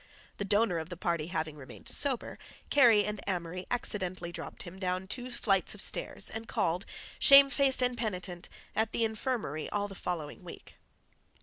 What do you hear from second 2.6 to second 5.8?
Kerry and Amory accidentally dropped him down two flights of